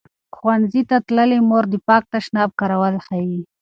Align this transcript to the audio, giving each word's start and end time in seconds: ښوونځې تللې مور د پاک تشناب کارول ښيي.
ښوونځې 0.35 0.81
تللې 0.89 1.39
مور 1.49 1.63
د 1.69 1.75
پاک 1.87 2.03
تشناب 2.13 2.49
کارول 2.59 2.95
ښيي. 3.05 3.39